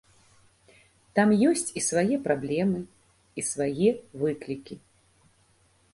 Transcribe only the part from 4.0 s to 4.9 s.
выклікі.